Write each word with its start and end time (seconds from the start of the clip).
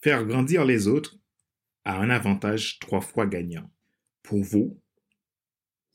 Faire 0.00 0.24
grandir 0.24 0.64
les 0.64 0.86
autres 0.86 1.18
a 1.84 1.98
un 1.98 2.10
avantage 2.10 2.78
trois 2.78 3.00
fois 3.00 3.26
gagnant 3.26 3.68
pour 4.22 4.42
vous, 4.42 4.80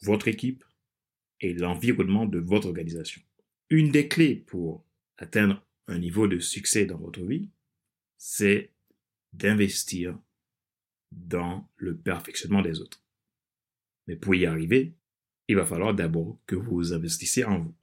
votre 0.02 0.28
équipe 0.28 0.64
et 1.40 1.54
l'environnement 1.54 2.26
de 2.26 2.40
votre 2.40 2.68
organisation. 2.68 3.22
Une 3.70 3.92
des 3.92 4.08
clés 4.08 4.36
pour 4.36 4.86
atteindre 5.18 5.66
un 5.88 6.00
niveau 6.00 6.28
de 6.28 6.40
succès 6.40 6.86
dans 6.86 6.98
votre 6.98 7.24
vie, 7.24 7.50
c'est 8.18 8.72
d'investir 9.32 10.20
dans 11.12 11.70
le 11.78 11.96
perfectionnement 11.96 12.62
des 12.62 12.82
autres. 12.82 13.02
Mais 14.08 14.16
pour 14.16 14.36
y 14.36 14.46
arriver, 14.46 14.96
il 15.48 15.56
va 15.56 15.66
falloir 15.66 15.94
d'abord 15.94 16.40
que 16.46 16.56
vous 16.56 16.94
investissiez 16.94 17.46
en 17.46 17.60
vous. 17.60 17.76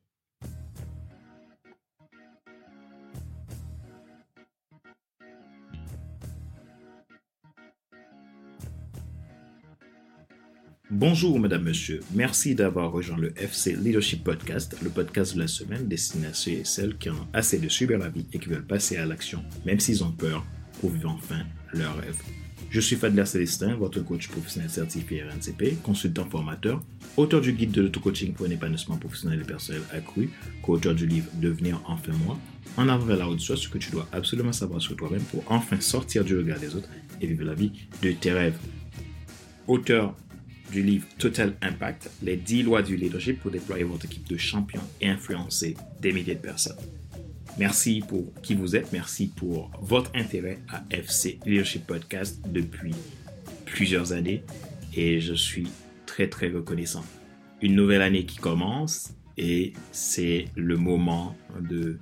Bonjour 11.01 11.41
Madame, 11.41 11.63
Monsieur. 11.63 12.01
Merci 12.15 12.55
d'avoir 12.55 12.93
rejoint 12.93 13.17
le 13.17 13.33
FC 13.41 13.75
Leadership 13.75 14.23
Podcast, 14.23 14.77
le 14.83 14.91
podcast 14.91 15.35
de 15.35 15.41
la 15.41 15.49
semaine 15.49 15.89
destiné 15.89 16.27
à 16.27 16.35
ceux 16.35 16.51
et 16.51 16.65
celles 16.65 16.99
qui 16.99 17.09
ont 17.09 17.27
assez 17.33 17.59
de 17.59 17.71
subir 17.71 17.99
la 17.99 18.11
vie 18.11 18.27
et 18.35 18.39
qui 18.39 18.51
veulent 18.51 18.67
passer 18.67 18.99
à 18.99 19.07
l'action, 19.07 19.43
même 19.65 19.81
s'ils 19.81 20.05
ont 20.05 20.13
peur, 20.13 20.45
pour 20.79 20.91
vivre 20.91 21.09
enfin 21.09 21.43
leur 21.73 21.97
rêve. 21.97 22.19
Je 22.69 22.81
suis 22.83 22.97
Fadler 22.97 23.25
Célestin, 23.25 23.77
votre 23.77 24.01
coach 24.01 24.29
professionnel 24.29 24.69
certifié 24.69 25.23
RNCP, 25.23 25.81
consultant 25.83 26.27
formateur, 26.29 26.83
auteur 27.17 27.41
du 27.41 27.55
guide 27.55 27.71
de 27.71 27.81
l'auto-coaching 27.81 28.35
pour 28.35 28.45
un 28.45 28.51
épanouissement 28.51 28.99
professionnel 28.99 29.41
et 29.41 29.45
personnel 29.45 29.81
accru, 29.93 30.29
co-auteur 30.61 30.95
du 30.95 31.07
livre 31.07 31.31
Devenir 31.41 31.81
enfin 31.87 32.13
moi, 32.27 32.39
en 32.77 32.91
avant 32.91 33.07
vers 33.07 33.17
la 33.17 33.27
haute 33.27 33.41
soi, 33.41 33.57
ce 33.57 33.71
que 33.71 33.79
tu 33.79 33.91
dois 33.91 34.07
absolument 34.13 34.53
savoir 34.53 34.83
sur 34.83 34.97
toi-même 34.97 35.23
pour 35.23 35.45
enfin 35.51 35.81
sortir 35.81 36.27
du 36.27 36.37
regard 36.37 36.61
des 36.61 36.77
autres 36.77 36.91
et 37.23 37.27
vivre 37.27 37.47
la 37.47 37.55
vie 37.55 37.73
de 38.03 38.13
tes 38.13 38.33
rêves. 38.33 38.59
Auteur 39.67 40.15
du 40.71 40.83
livre 40.83 41.07
Total 41.19 41.57
Impact, 41.63 42.11
les 42.23 42.37
10 42.37 42.63
lois 42.63 42.83
du 42.83 42.97
leadership 42.97 43.41
pour 43.41 43.51
déployer 43.51 43.85
votre 43.85 44.05
équipe 44.05 44.29
de 44.29 44.37
champions 44.37 44.83
et 45.01 45.09
influencer 45.09 45.77
des 46.01 46.13
milliers 46.13 46.37
de 46.37 46.41
personnes. 46.41 46.77
Merci 47.59 48.03
pour 48.07 48.33
qui 48.43 48.55
vous 48.55 48.77
êtes, 48.77 48.93
merci 48.93 49.27
pour 49.27 49.71
votre 49.81 50.11
intérêt 50.15 50.59
à 50.69 50.85
FC 50.91 51.41
Leadership 51.45 51.87
Podcast 51.87 52.41
depuis 52.49 52.95
plusieurs 53.67 54.13
années 54.13 54.45
et 54.95 55.21
je 55.21 55.35
suis 55.35 55.69
très 56.07 56.29
très 56.29 56.49
reconnaissant. 56.49 57.05
Une 57.61 57.75
nouvelle 57.75 58.03
année 58.03 58.25
qui 58.25 58.39
commence 58.39 59.13
et 59.37 59.73
c'est 59.91 60.47
le 60.55 60.77
moment 60.77 61.37
de 61.61 61.99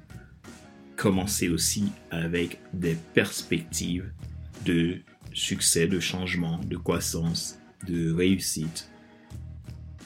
commencer 0.97 1.48
aussi 1.48 1.84
avec 2.10 2.58
des 2.75 2.97
perspectives 3.14 4.10
de 4.66 4.98
succès, 5.32 5.86
de 5.86 6.00
changement, 6.00 6.58
de 6.58 6.77
croissance 6.77 7.58
de 7.87 8.12
réussite. 8.12 8.89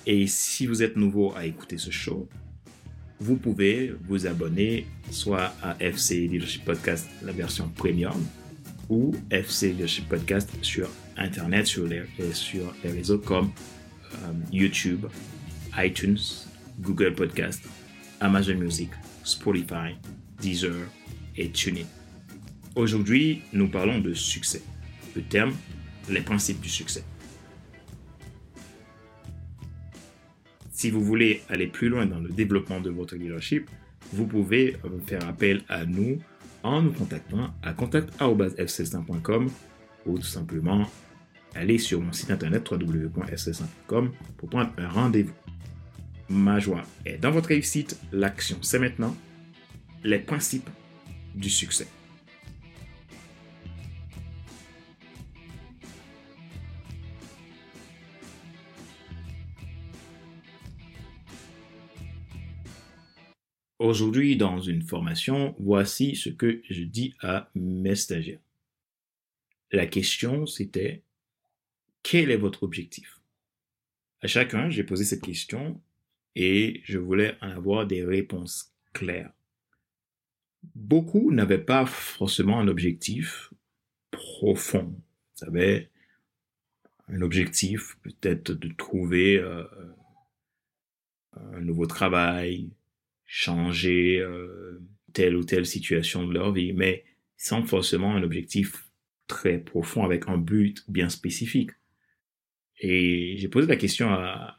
Et 0.07 0.27
si 0.27 0.67
vous 0.67 0.83
êtes 0.83 0.97
nouveau 0.97 1.33
à 1.37 1.47
écouter 1.47 1.79
ce 1.79 1.91
show, 1.91 2.29
vous 3.21 3.37
pouvez 3.37 3.95
vous 4.09 4.27
abonner 4.27 4.87
soit 5.11 5.55
à 5.63 5.77
FC 5.79 6.27
Leadership 6.27 6.65
Podcast, 6.65 7.09
la 7.23 7.33
version 7.33 7.69
premium, 7.69 8.21
ou 8.89 9.15
FC 9.31 9.69
Leadership 9.69 10.09
Podcast 10.09 10.51
sur 10.61 10.89
Internet, 11.17 11.67
sur 11.67 11.87
les, 11.87 12.03
sur 12.33 12.75
les 12.83 12.91
réseaux 12.91 13.19
comme 13.19 13.53
euh, 14.15 14.33
YouTube, 14.51 15.07
iTunes, 15.79 16.19
Google 16.81 17.15
Podcast, 17.15 17.63
Amazon 18.21 18.57
Music, 18.57 18.91
Spotify, 19.23 19.95
Deezer 20.41 20.89
et 21.37 21.51
TuneIn. 21.51 21.87
Aujourd'hui, 22.75 23.43
nous 23.53 23.69
parlons 23.69 24.01
de 24.01 24.15
succès. 24.15 24.63
Le 25.15 25.23
terme, 25.23 25.53
les 26.09 26.23
principes 26.23 26.61
du 26.61 26.69
succès. 26.69 27.05
Si 30.83 30.91
vous 30.91 31.01
voulez 31.01 31.43
aller 31.49 31.69
plus 31.69 31.89
loin 31.89 32.07
dans 32.07 32.19
le 32.19 32.29
développement 32.29 32.81
de 32.81 32.91
votre 32.91 33.15
leadership, 33.15 33.71
vous 34.13 34.27
pouvez 34.27 34.75
euh, 34.85 34.99
faire 35.07 35.25
appel 35.29 35.63
à 35.69 35.87
nous 35.87 36.19
en 36.65 36.83
nous 36.83 36.91
contactant 36.91 37.55
à 37.63 37.73
contact.fc1.com 37.73 39.49
ou 40.07 40.19
tout 40.19 40.25
simplement 40.25 40.85
aller 41.55 41.79
sur 41.79 42.01
mon 42.01 42.11
site 42.11 42.33
internet 42.33 42.69
www.fc1.com 42.69 44.11
pour 44.37 44.49
prendre 44.49 44.73
un 44.77 44.89
rendez-vous. 44.89 45.35
Ma 46.29 46.59
joie 46.59 46.83
est 47.07 47.17
dans 47.17 47.31
votre 47.31 47.51
réussite, 47.51 47.97
l'action 48.11 48.57
c'est 48.61 48.81
maintenant, 48.81 49.17
les 50.03 50.19
principes 50.19 50.69
du 51.37 51.49
succès. 51.49 51.87
Aujourd'hui, 63.83 64.37
dans 64.37 64.61
une 64.61 64.83
formation, 64.83 65.57
voici 65.59 66.15
ce 66.15 66.29
que 66.29 66.63
je 66.71 66.85
dis 66.85 67.17
à 67.21 67.51
mes 67.57 67.97
stagiaires. 67.97 68.39
La 69.73 69.89
question, 69.89 70.47
c'était 70.47 71.03
quel 72.05 72.31
est 72.31 72.37
votre 72.37 72.63
objectif? 72.63 73.21
À 74.21 74.29
chacun, 74.29 74.71
j'ai 74.71 74.85
posé 74.85 75.05
cette 75.05 75.25
question 75.25 75.83
et 76.37 76.81
je 76.85 76.97
voulais 76.97 77.37
en 77.41 77.51
avoir 77.51 77.85
des 77.85 78.05
réponses 78.05 78.73
claires. 78.93 79.33
Beaucoup 80.77 81.33
n'avaient 81.33 81.59
pas 81.59 81.85
forcément 81.85 82.61
un 82.61 82.69
objectif 82.69 83.53
profond. 84.13 84.95
Vous 84.95 85.47
savez, 85.47 85.89
un 87.09 87.21
objectif 87.21 87.99
peut-être 88.03 88.53
de 88.53 88.69
trouver 88.69 89.39
euh, 89.39 89.65
un 91.33 91.61
nouveau 91.63 91.87
travail, 91.87 92.71
changer 93.35 94.21
euh, 94.21 94.79
telle 95.15 95.37
ou 95.37 95.43
telle 95.43 95.65
situation 95.65 96.27
de 96.27 96.35
leur 96.35 96.53
vie, 96.53 96.75
mais 96.75 97.03
sans 97.39 97.65
forcément 97.65 98.15
un 98.15 98.23
objectif 98.23 98.91
très 99.27 99.59
profond 99.59 100.05
avec 100.05 100.29
un 100.29 100.37
but 100.37 100.85
bien 100.87 101.09
spécifique. 101.09 101.71
Et 102.79 103.39
j'ai 103.39 103.49
posé 103.49 103.67
la 103.67 103.77
question 103.77 104.11
à, 104.11 104.59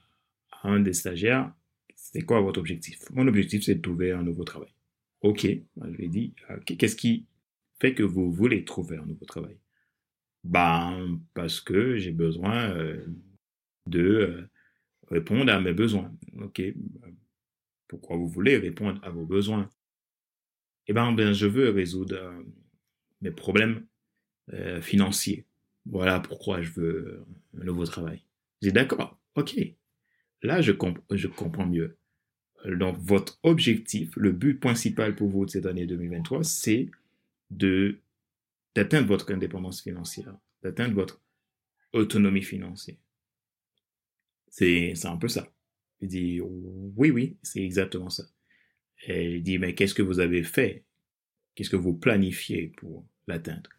un 0.63 0.79
des 0.79 0.93
stagiaires, 0.93 1.53
c'était 1.93 2.25
quoi 2.25 2.41
votre 2.41 2.59
objectif? 2.59 2.97
Mon 3.11 3.27
objectif, 3.27 3.63
c'est 3.63 3.75
de 3.75 3.81
trouver 3.81 4.11
un 4.11 4.23
nouveau 4.23 4.43
travail. 4.43 4.73
Ok, 5.21 5.45
je 5.45 5.87
lui 5.89 6.05
ai 6.05 6.09
dit, 6.09 6.33
qu'est-ce 6.65 6.95
qui 6.95 7.27
fait 7.79 7.93
que 7.93 8.01
vous 8.01 8.31
voulez 8.31 8.63
trouver 8.63 8.97
un 8.97 9.05
nouveau 9.05 9.25
travail? 9.25 9.57
Ben, 10.43 11.19
parce 11.35 11.61
que 11.61 11.97
j'ai 11.97 12.11
besoin 12.11 12.71
euh, 12.71 13.05
de 13.85 14.01
euh, 14.01 14.49
répondre 15.11 15.53
à 15.53 15.61
mes 15.61 15.73
besoins. 15.73 16.11
Ok, 16.41 16.61
pourquoi 17.93 18.17
vous 18.17 18.27
voulez 18.27 18.57
répondre 18.57 18.99
à 19.03 19.11
vos 19.11 19.23
besoins. 19.23 19.69
Eh 20.87 20.93
bien, 20.93 21.11
ben, 21.11 21.31
je 21.31 21.45
veux 21.45 21.69
résoudre 21.69 22.15
euh, 22.15 22.43
mes 23.21 23.29
problèmes 23.29 23.85
euh, 24.51 24.81
financiers. 24.81 25.45
Voilà 25.85 26.19
pourquoi 26.19 26.63
je 26.63 26.71
veux 26.71 27.23
un 27.59 27.63
nouveau 27.63 27.85
travail. 27.85 28.23
J'ai 28.63 28.71
d'accord, 28.71 29.19
ok. 29.35 29.55
Là, 30.41 30.61
je, 30.61 30.71
je 31.11 31.27
comprends 31.27 31.67
mieux. 31.67 31.97
Donc, 32.65 32.97
votre 32.97 33.39
objectif, 33.43 34.15
le 34.15 34.31
but 34.31 34.59
principal 34.59 35.15
pour 35.15 35.29
vous 35.29 35.45
de 35.45 35.51
cette 35.51 35.67
année 35.67 35.85
2023, 35.85 36.43
c'est 36.43 36.89
d'atteindre 37.51 39.07
votre 39.07 39.31
indépendance 39.31 39.83
financière, 39.83 40.35
d'atteindre 40.63 40.95
votre 40.95 41.21
autonomie 41.91 42.41
financière. 42.41 42.97
C'est 44.49 45.05
un 45.05 45.17
peu 45.17 45.27
ça. 45.27 45.52
Il 46.03 46.09
dit, 46.09 46.41
oui, 46.41 47.11
oui, 47.11 47.37
c'est 47.43 47.63
exactement 47.63 48.09
ça. 48.09 48.25
Et 49.07 49.35
il 49.35 49.41
dit, 49.41 49.57
mais 49.57 49.73
qu'est-ce 49.73 49.93
que 49.93 50.01
vous 50.01 50.19
avez 50.19 50.43
fait? 50.43 50.83
Qu'est-ce 51.55 51.69
que 51.69 51.77
vous 51.77 51.93
planifiez 51.93 52.73
pour 52.75 53.05
l'atteindre? 53.25 53.69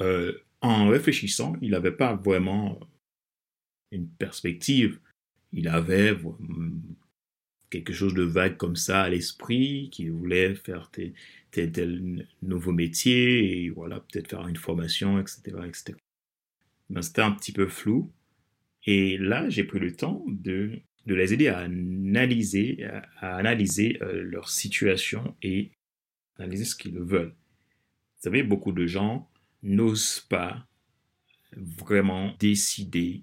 Euh, 0.00 0.34
En 0.60 0.88
réfléchissant, 0.88 1.54
il 1.62 1.70
n'avait 1.70 1.96
pas 1.96 2.14
vraiment 2.14 2.78
une 3.90 4.06
perspective. 4.06 5.00
Il 5.52 5.66
avait 5.66 6.14
quelque 7.70 7.94
chose 7.94 8.12
de 8.12 8.22
vague 8.22 8.58
comme 8.58 8.76
ça 8.76 9.04
à 9.04 9.08
l'esprit, 9.08 9.88
qu'il 9.90 10.12
voulait 10.12 10.54
faire 10.54 10.90
tel, 10.90 11.14
tel, 11.50 11.72
tel, 11.72 12.28
nouveau 12.42 12.72
métier, 12.72 13.64
et 13.64 13.70
voilà, 13.70 14.00
peut-être 14.00 14.28
faire 14.28 14.46
une 14.46 14.56
formation, 14.56 15.18
etc. 15.18 15.40
etc. 15.66 15.94
C'était 17.00 17.22
un 17.22 17.32
petit 17.32 17.52
peu 17.52 17.66
flou. 17.66 18.12
Et 18.84 19.16
là, 19.16 19.48
j'ai 19.48 19.64
pris 19.64 19.78
le 19.78 19.96
temps 19.96 20.22
de 20.28 20.80
de 21.06 21.14
les 21.14 21.32
aider 21.32 21.48
à 21.48 21.58
analyser, 21.58 22.84
à, 23.18 23.36
analyser 23.36 23.98
euh, 24.02 24.22
leur 24.22 24.48
situation 24.48 25.34
et 25.42 25.70
analyser 26.38 26.64
ce 26.64 26.76
qu'ils 26.76 26.98
veulent. 26.98 27.34
Vous 28.16 28.22
savez, 28.22 28.42
beaucoup 28.42 28.72
de 28.72 28.86
gens 28.86 29.28
n'osent 29.62 30.20
pas 30.20 30.66
vraiment 31.56 32.34
décider 32.38 33.22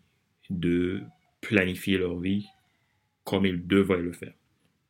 de 0.50 1.02
planifier 1.42 1.98
leur 1.98 2.20
vie 2.20 2.48
comme 3.24 3.46
ils 3.46 3.66
devraient 3.66 4.02
le 4.02 4.14
faire. 4.14 4.34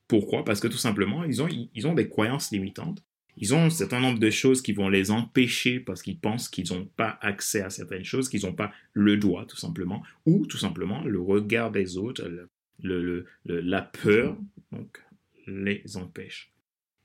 Pourquoi? 0.08 0.46
Parce 0.46 0.60
que 0.60 0.68
tout 0.68 0.78
simplement, 0.78 1.24
ils 1.24 1.42
ont, 1.42 1.48
ils 1.50 1.88
ont 1.88 1.94
des 1.94 2.08
croyances 2.08 2.52
limitantes 2.52 3.04
ils 3.40 3.54
ont 3.54 3.66
un 3.66 3.70
certain 3.70 4.00
nombre 4.00 4.20
de 4.20 4.30
choses 4.32 4.62
qui 4.62 4.74
vont 4.74 4.90
les 4.90 5.12
empêcher 5.12 5.80
parce 5.80 6.02
qu'ils 6.02 6.20
pensent 6.20 6.50
qu'ils 6.50 6.74
n'ont 6.74 6.86
pas 6.86 7.20
accès 7.22 7.62
à 7.62 7.70
certaines 7.70 8.04
choses, 8.04 8.30
qu'ils 8.30 8.46
n'ont 8.46 8.54
pas 8.54 8.72
le 8.94 9.18
droit, 9.18 9.46
tout 9.46 9.58
simplement, 9.58 10.04
ou 10.26 10.46
tout 10.48 10.58
simplement 10.58 11.04
le 11.04 11.22
regard 11.22 11.72
des 11.72 11.98
autres, 11.98 12.48
la 12.80 13.82
peur, 13.82 14.38
donc, 14.72 15.02
les 15.48 15.98
empêche. 15.98 16.52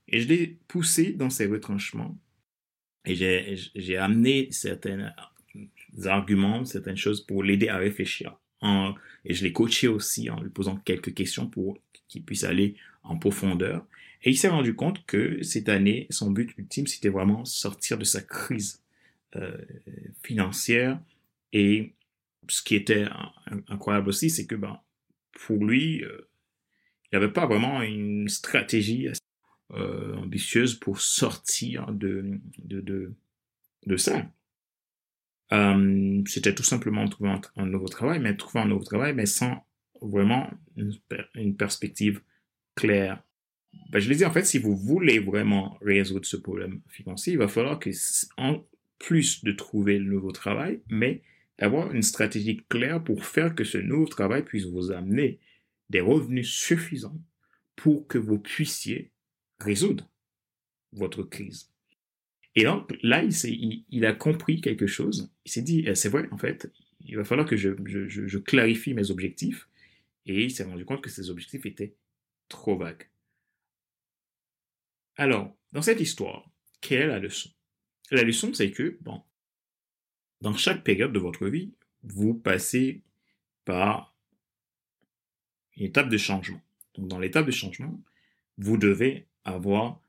Et 0.08 0.20
je 0.20 0.28
l'ai 0.28 0.58
poussé 0.68 1.12
dans 1.12 1.30
ces 1.30 1.46
retranchements 1.46 2.18
et 3.04 3.14
j'ai 3.74 3.96
amené 3.96 4.48
certains 4.50 5.12
arguments, 6.04 6.64
certaines 6.64 6.96
choses 6.96 7.24
pour 7.24 7.42
l'aider 7.42 7.68
à 7.68 7.78
réfléchir. 7.78 8.38
et 9.24 9.34
je 9.34 9.42
l'ai 9.42 9.52
coaché 9.52 9.88
aussi 9.88 10.30
en 10.30 10.40
lui 10.40 10.50
posant 10.50 10.76
quelques 10.76 11.14
questions 11.14 11.48
pour 11.48 11.78
qu'il 12.08 12.24
puisse 12.24 12.44
aller 12.44 12.76
en 13.02 13.18
profondeur. 13.18 13.86
Et 14.22 14.30
il 14.30 14.36
s'est 14.36 14.48
rendu 14.48 14.74
compte 14.74 15.04
que 15.06 15.42
cette 15.42 15.68
année, 15.68 16.06
son 16.10 16.30
but 16.30 16.56
ultime, 16.56 16.86
c'était 16.86 17.08
vraiment 17.08 17.44
sortir 17.44 17.98
de 17.98 18.04
sa 18.04 18.20
crise 18.20 18.80
euh, 19.34 19.56
financière. 20.22 21.00
Et 21.52 21.92
ce 22.48 22.62
qui 22.62 22.76
était 22.76 23.06
incroyable 23.66 24.08
aussi, 24.08 24.30
c'est 24.30 24.46
que 24.46 24.54
ben, 24.54 24.78
pour 25.32 25.64
lui, 25.64 26.04
euh, 26.04 26.28
il 27.04 27.18
n'y 27.18 27.24
avait 27.24 27.32
pas 27.32 27.46
vraiment 27.46 27.82
une 27.82 28.28
stratégie 28.28 29.08
euh, 29.72 30.16
ambitieuse 30.16 30.74
pour 30.74 31.00
sortir 31.00 31.92
de, 31.92 32.38
de, 32.58 33.12
de, 33.86 33.96
ça. 33.96 34.26
Euh, 35.52 36.22
c'était 36.26 36.54
tout 36.54 36.62
simplement 36.62 37.06
trouver 37.08 37.34
un, 37.56 37.66
nouveau 37.66 37.88
travail, 37.88 38.18
mais 38.20 38.36
trouver 38.36 38.64
un 38.64 38.68
nouveau 38.68 38.84
travail, 38.84 39.14
mais 39.14 39.26
sans 39.26 39.66
vraiment 40.00 40.50
une, 41.34 41.56
perspective 41.56 42.20
claire 42.74 43.22
ben, 43.90 44.00
je 44.00 44.08
le 44.10 44.14
dis, 44.14 44.24
en 44.26 44.30
fait, 44.30 44.44
si 44.44 44.58
vous 44.58 44.76
voulez 44.76 45.18
vraiment 45.18 45.78
résoudre 45.80 46.26
ce 46.26 46.36
problème 46.36 46.82
financier, 46.88 47.32
il 47.32 47.38
va 47.38 47.48
falloir 47.48 47.78
que, 47.78 47.88
en 48.36 48.62
plus 48.98 49.42
de 49.44 49.52
trouver 49.52 49.98
le 49.98 50.04
nouveau 50.04 50.32
travail, 50.32 50.80
mais 50.90 51.22
d'avoir 51.62 51.92
une 51.94 52.02
stratégie 52.02 52.64
claire 52.68 53.04
pour 53.04 53.24
faire 53.24 53.54
que 53.54 53.62
ce 53.62 53.78
nouveau 53.78 54.06
travail 54.06 54.44
puisse 54.44 54.64
vous 54.64 54.90
amener 54.90 55.38
des 55.90 56.00
revenus 56.00 56.50
suffisants 56.50 57.22
pour 57.76 58.08
que 58.08 58.18
vous 58.18 58.40
puissiez 58.40 59.12
résoudre 59.60 60.10
votre 60.90 61.22
crise. 61.22 61.70
Et 62.56 62.64
donc, 62.64 62.92
là, 63.04 63.22
il, 63.22 64.04
a 64.04 64.12
compris 64.12 64.60
quelque 64.60 64.88
chose. 64.88 65.32
Il 65.44 65.52
s'est 65.52 65.62
dit, 65.62 65.84
eh, 65.86 65.94
c'est 65.94 66.08
vrai, 66.08 66.26
en 66.32 66.36
fait, 66.36 66.68
il 66.98 67.16
va 67.16 67.22
falloir 67.22 67.46
que 67.46 67.56
je, 67.56 67.70
je, 67.86 68.08
je 68.08 68.38
clarifie 68.38 68.92
mes 68.92 69.12
objectifs. 69.12 69.68
Et 70.26 70.42
il 70.42 70.50
s'est 70.50 70.64
rendu 70.64 70.84
compte 70.84 71.00
que 71.00 71.10
ces 71.10 71.30
objectifs 71.30 71.64
étaient 71.64 71.94
trop 72.48 72.76
vagues. 72.76 73.08
Alors, 75.14 75.56
dans 75.70 75.82
cette 75.82 76.00
histoire, 76.00 76.50
quelle 76.80 77.02
est 77.02 77.06
la 77.06 77.20
leçon? 77.20 77.50
La 78.10 78.24
leçon, 78.24 78.52
c'est 78.52 78.72
que, 78.72 78.98
bon, 79.00 79.22
dans 80.42 80.54
chaque 80.54 80.82
période 80.82 81.12
de 81.12 81.20
votre 81.20 81.46
vie, 81.46 81.70
vous 82.02 82.34
passez 82.34 83.00
par 83.64 84.12
une 85.76 85.86
étape 85.86 86.08
de 86.08 86.18
changement. 86.18 86.60
Donc, 86.96 87.06
dans 87.06 87.20
l'étape 87.20 87.46
de 87.46 87.52
changement, 87.52 87.98
vous 88.58 88.76
devez 88.76 89.26
avoir 89.44 90.00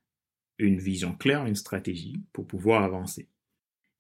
une 0.58 0.80
vision 0.80 1.14
claire, 1.14 1.46
une 1.46 1.56
stratégie 1.56 2.20
pour 2.34 2.48
pouvoir 2.48 2.84
avancer. 2.84 3.28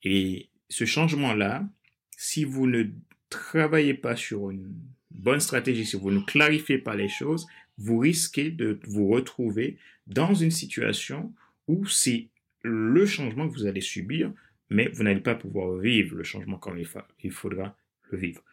Et 0.01 0.49
ce 0.69 0.85
changement-là, 0.85 1.69
si 2.17 2.45
vous 2.45 2.65
ne 2.65 2.85
travaillez 3.29 3.93
pas 3.93 4.15
sur 4.15 4.49
une 4.49 4.73
bonne 5.11 5.39
stratégie, 5.39 5.85
si 5.85 5.97
vous 5.97 6.11
ne 6.11 6.19
clarifiez 6.19 6.79
pas 6.79 6.95
les 6.95 7.09
choses, 7.09 7.45
vous 7.77 7.99
risquez 7.99 8.49
de 8.49 8.79
vous 8.87 9.07
retrouver 9.07 9.77
dans 10.07 10.33
une 10.33 10.51
situation 10.51 11.31
où 11.67 11.85
c'est 11.85 12.27
le 12.63 13.05
changement 13.05 13.47
que 13.47 13.53
vous 13.53 13.67
allez 13.67 13.81
subir, 13.81 14.33
mais 14.69 14.87
vous 14.89 15.03
n'allez 15.03 15.21
pas 15.21 15.35
pouvoir 15.35 15.77
vivre 15.77 16.15
le 16.15 16.23
changement 16.23 16.57
comme 16.57 16.77
il, 16.77 17.31
faudra 17.31 17.77
le 18.11 18.17
vivre. 18.17 18.43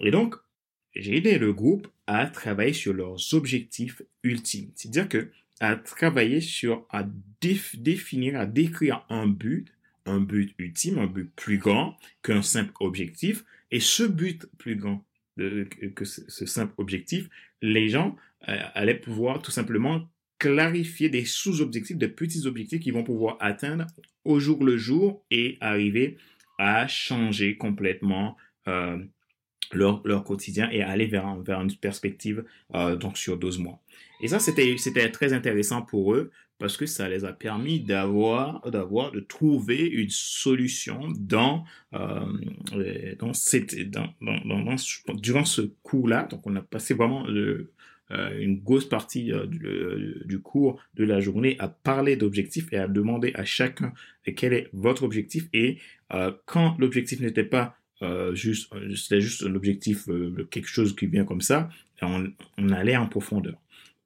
Et 0.00 0.10
donc, 0.10 0.36
j'ai 0.94 1.16
aidé 1.16 1.38
le 1.38 1.52
groupe 1.52 1.88
à 2.06 2.26
travailler 2.26 2.72
sur 2.72 2.92
leurs 2.92 3.34
objectifs 3.34 4.02
ultimes. 4.22 4.70
C'est-à-dire 4.74 5.08
que 5.08 5.30
à 5.60 5.76
travailler 5.76 6.40
sur, 6.40 6.86
à 6.90 7.04
définir, 7.40 8.38
à 8.38 8.46
décrire 8.46 9.04
un 9.08 9.26
but, 9.26 9.72
un 10.04 10.20
but 10.20 10.54
ultime, 10.58 10.98
un 10.98 11.06
but 11.06 11.32
plus 11.36 11.58
grand 11.58 11.96
qu'un 12.22 12.42
simple 12.42 12.72
objectif. 12.80 13.44
Et 13.70 13.80
ce 13.80 14.02
but 14.02 14.46
plus 14.58 14.76
grand 14.76 15.04
que 15.36 16.04
ce 16.04 16.46
simple 16.46 16.74
objectif, 16.76 17.28
les 17.60 17.88
gens 17.88 18.16
euh, 18.48 18.58
allaient 18.74 18.94
pouvoir 18.94 19.42
tout 19.42 19.50
simplement 19.50 20.08
clarifier 20.38 21.08
des 21.08 21.24
sous-objectifs, 21.24 21.96
des 21.96 22.08
petits 22.08 22.46
objectifs 22.46 22.80
qu'ils 22.80 22.92
vont 22.92 23.04
pouvoir 23.04 23.36
atteindre 23.40 23.86
au 24.24 24.40
jour 24.40 24.64
le 24.64 24.76
jour 24.76 25.24
et 25.30 25.58
arriver 25.60 26.16
à 26.58 26.86
changer 26.86 27.56
complètement 27.56 28.36
euh, 28.68 28.98
leur, 29.72 30.02
leur, 30.04 30.24
quotidien 30.24 30.68
et 30.70 30.82
aller 30.82 31.06
vers, 31.06 31.36
vers 31.36 31.60
une 31.60 31.74
perspective 31.76 32.44
euh, 32.74 32.96
donc 32.96 33.18
sur 33.18 33.36
12 33.36 33.58
mois. 33.58 33.80
Et 34.20 34.28
ça, 34.28 34.38
c'était, 34.38 35.10
très 35.10 35.32
intéressant 35.32 35.82
pour 35.82 36.14
eux 36.14 36.30
parce 36.58 36.76
que 36.76 36.86
ça 36.86 37.08
les 37.08 37.24
a 37.24 37.32
permis 37.32 37.80
d'avoir, 37.80 38.62
de 38.62 39.20
trouver 39.20 39.84
une 39.84 40.08
solution 40.08 41.12
dans, 41.18 41.64
euh, 41.94 43.14
dans 43.18 43.32
cette, 43.32 43.90
dans, 43.90 44.14
dans, 44.20 44.76
durant 45.14 45.44
ce 45.44 45.62
cours-là. 45.82 46.28
Donc, 46.30 46.46
on 46.46 46.54
a 46.54 46.62
passé 46.62 46.94
vraiment 46.94 47.26
le, 47.26 47.72
une 48.10 48.60
grosse 48.60 48.88
partie 48.88 49.32
euh, 49.32 49.46
du, 49.46 49.66
euh, 49.66 50.22
du, 50.24 50.40
cours 50.40 50.80
de 50.94 51.04
la 51.04 51.20
journée 51.20 51.56
à 51.58 51.68
parler 51.68 52.16
d'objectifs 52.16 52.72
et 52.72 52.76
à 52.76 52.88
demander 52.88 53.32
à 53.34 53.44
chacun 53.44 53.92
quel 54.36 54.52
est 54.52 54.68
votre 54.72 55.02
objectif. 55.02 55.48
Et 55.52 55.78
quand 56.46 56.76
l'objectif 56.78 57.20
n'était 57.20 57.44
pas 57.44 57.76
juste, 58.34 58.72
c'était 58.94 59.20
juste 59.20 59.42
l'objectif, 59.42 60.08
quelque 60.50 60.68
chose 60.68 60.94
qui 60.94 61.06
vient 61.06 61.24
comme 61.24 61.40
ça, 61.40 61.68
on 62.02 62.68
allait 62.70 62.96
en 62.96 63.06
profondeur. 63.06 63.58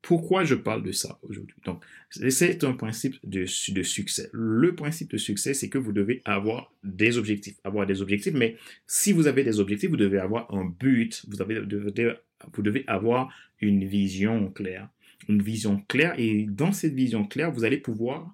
Pourquoi 0.02 0.44
je 0.44 0.54
parle 0.54 0.82
de 0.82 0.92
ça 0.92 1.18
aujourd'hui 1.22 1.56
Donc, 1.64 1.84
c'est 2.10 2.64
un 2.64 2.72
principe 2.72 3.16
de, 3.24 3.44
succès. 3.46 4.30
Le 4.32 4.74
principe 4.74 5.10
de 5.10 5.18
succès, 5.18 5.54
c'est 5.54 5.68
que 5.68 5.78
vous 5.78 5.92
devez 5.92 6.22
avoir 6.24 6.72
des 6.84 7.18
objectifs. 7.18 7.56
Avoir 7.64 7.86
des 7.86 8.00
objectifs, 8.00 8.34
mais 8.34 8.56
si 8.86 9.12
vous 9.12 9.26
avez 9.26 9.42
des 9.42 9.60
objectifs, 9.60 9.90
vous 9.90 9.96
devez 9.96 10.18
avoir 10.18 10.54
un 10.54 10.64
but. 10.64 11.26
Vous 11.28 12.62
devez 12.62 12.84
avoir 12.86 13.34
une 13.60 13.84
vision 13.84 14.50
claire. 14.50 14.88
Une 15.28 15.42
vision 15.42 15.82
claire. 15.88 16.14
Et 16.18 16.46
dans 16.48 16.72
cette 16.72 16.94
vision 16.94 17.26
claire, 17.26 17.52
vous 17.52 17.64
allez 17.64 17.78
pouvoir 17.78 18.32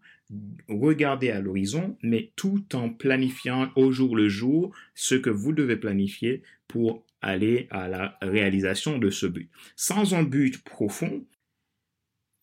regarder 0.68 1.30
à 1.30 1.40
l'horizon, 1.40 1.96
mais 2.02 2.30
tout 2.36 2.64
en 2.74 2.88
planifiant 2.88 3.70
au 3.76 3.92
jour 3.92 4.16
le 4.16 4.28
jour 4.28 4.74
ce 4.94 5.14
que 5.14 5.30
vous 5.30 5.52
devez 5.52 5.76
planifier 5.76 6.42
pour 6.68 7.04
aller 7.20 7.68
à 7.70 7.88
la 7.88 8.18
réalisation 8.20 8.98
de 8.98 9.10
ce 9.10 9.26
but. 9.26 9.48
Sans 9.76 10.14
un 10.14 10.22
but 10.22 10.62
profond, 10.62 11.24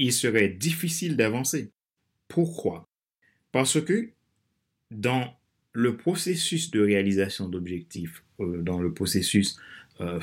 il 0.02 0.12
serait 0.12 0.50
difficile 0.50 1.16
d'avancer. 1.16 1.72
Pourquoi? 2.28 2.90
Parce 3.52 3.80
que 3.80 4.10
dans 4.90 5.38
le 5.74 5.96
processus 5.96 6.72
de 6.72 6.82
réalisation 6.82 7.48
d'objectifs, 7.48 8.24
euh, 8.40 8.64
dans 8.64 8.80
le 8.82 8.94
processus 8.94 9.58
euh, 10.00 10.20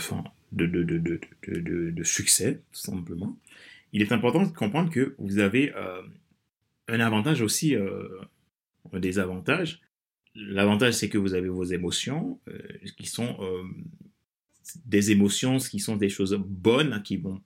de, 0.50 2.02
succès, 2.02 2.60
tout 2.72 2.80
simplement, 2.80 3.38
il 3.92 4.02
est 4.02 4.10
important 4.10 4.44
de 4.44 4.52
comprendre 4.52 4.90
que 4.90 5.14
vous 5.18 5.38
avez 5.38 5.72
euh, 5.76 6.02
un 6.88 6.98
avantage 6.98 7.40
aussi, 7.40 7.76
un 7.76 8.98
désavantage. 8.98 9.80
L'avantage, 10.34 10.94
c'est 10.94 11.08
que 11.08 11.18
vous 11.18 11.34
avez 11.34 11.48
vos 11.48 11.64
émotions, 11.64 12.40
qui 12.96 13.06
sont 13.06 13.36
des 14.86 15.12
émotions, 15.12 15.58
qui 15.58 15.78
sont 15.78 15.96
des 15.96 16.08
choses 16.08 16.34
bonnes, 16.34 17.00
qui 17.02 17.16
vont 17.16 17.40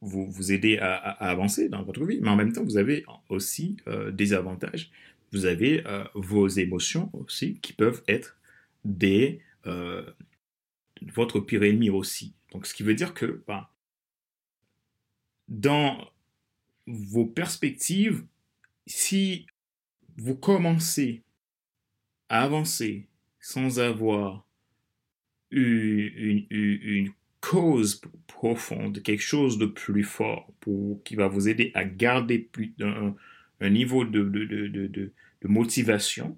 vous, 0.00 0.30
vous 0.30 0.52
aider 0.52 0.78
à, 0.78 0.94
avancer 0.94 1.68
dans 1.68 1.82
votre 1.82 2.04
vie, 2.04 2.18
mais 2.20 2.28
en 2.28 2.36
même 2.36 2.52
temps, 2.52 2.64
vous 2.64 2.76
avez 2.76 3.04
aussi 3.28 3.76
euh, 3.88 4.10
des 4.10 4.32
avantages. 4.32 4.90
Vous 5.32 5.46
avez 5.46 5.86
euh, 5.86 6.04
vos 6.14 6.48
émotions 6.48 7.10
aussi 7.12 7.58
qui 7.60 7.72
peuvent 7.72 8.02
être 8.06 8.38
des 8.84 9.40
euh, 9.66 10.08
votre 11.14 11.40
pire 11.40 11.62
ennemi 11.62 11.90
aussi. 11.90 12.34
Donc, 12.52 12.66
ce 12.66 12.74
qui 12.74 12.82
veut 12.82 12.94
dire 12.94 13.14
que 13.14 13.42
bah, 13.46 13.70
dans 15.48 16.10
vos 16.86 17.26
perspectives, 17.26 18.24
si 18.86 19.46
vous 20.16 20.36
commencez 20.36 21.22
à 22.28 22.42
avancer 22.42 23.06
sans 23.40 23.78
avoir 23.78 24.46
une 25.50 27.12
cause 27.50 28.00
profonde, 28.26 29.02
quelque 29.02 29.22
chose 29.22 29.56
de 29.56 29.66
plus 29.66 30.02
fort 30.02 30.52
pour, 30.58 31.02
qui 31.04 31.14
va 31.14 31.28
vous 31.28 31.48
aider 31.48 31.70
à 31.74 31.84
garder 31.84 32.50
un, 32.80 33.70
niveau 33.70 34.04
de, 34.04 35.12
motivation 35.44 36.36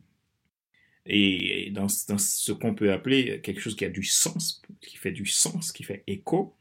et 1.07 1.71
dans, 1.71 1.88
ce 1.88 2.53
qu'on 2.53 2.75
peut 2.75 2.93
appeler 2.93 3.41
quelque 3.41 3.61
chose 3.61 3.75
qui 3.75 3.87
a 3.87 3.88
du 3.88 4.03
sens, 4.03 4.61
qui 4.83 4.99
fait 4.99 5.12
du 5.12 5.25
sens, 5.25 5.73
qui 5.73 5.83
fait 5.83 6.05
écho, 6.07 6.55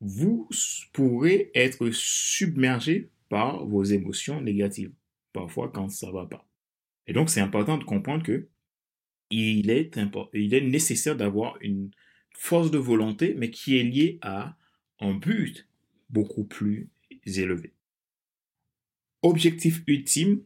vous 0.00 0.46
pourrez 0.92 1.50
être 1.54 1.90
submergé 1.90 3.08
par 3.30 3.64
vos 3.64 3.82
émotions 3.82 4.42
négatives. 4.42 4.92
parfois 5.32 5.70
quand 5.70 5.88
ça 5.88 6.10
va 6.10 6.26
pas. 6.26 6.46
Et 7.06 7.14
donc, 7.14 7.30
c'est 7.30 7.40
important 7.40 7.78
de 7.78 7.84
comprendre 7.84 8.22
que 8.22 8.46
il 9.30 9.70
est, 9.70 9.98
il 10.34 10.52
est 10.52 10.60
nécessaire 10.60 11.16
d'avoir 11.16 11.56
une 11.62 11.90
force 12.34 12.70
de 12.70 12.78
volonté, 12.78 13.34
mais 13.36 13.50
qui 13.50 13.78
est 13.78 13.82
liée 13.82 14.18
à 14.20 14.56
un 15.00 15.14
but 15.14 15.66
beaucoup 16.10 16.44
plus 16.44 16.88
élevé. 17.24 17.72
Objectif 19.22 19.82
ultime, 19.86 20.42